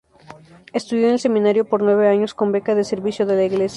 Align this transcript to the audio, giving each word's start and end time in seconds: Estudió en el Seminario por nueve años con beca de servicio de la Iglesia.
Estudió 0.73 1.05
en 1.05 1.13
el 1.13 1.19
Seminario 1.19 1.63
por 1.65 1.83
nueve 1.83 2.07
años 2.07 2.33
con 2.33 2.51
beca 2.51 2.73
de 2.73 2.83
servicio 2.83 3.27
de 3.27 3.35
la 3.35 3.43
Iglesia. 3.43 3.69